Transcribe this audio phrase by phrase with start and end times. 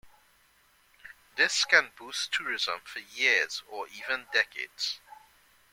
[1.35, 4.99] This can boost tourism for years or even decades.